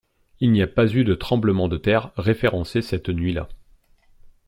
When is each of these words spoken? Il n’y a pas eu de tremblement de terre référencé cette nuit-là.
Il 0.39 0.51
n’y 0.51 0.63
a 0.63 0.67
pas 0.67 0.87
eu 0.91 1.03
de 1.03 1.13
tremblement 1.13 1.67
de 1.67 1.77
terre 1.77 2.09
référencé 2.17 2.81
cette 2.81 3.09
nuit-là. 3.09 3.47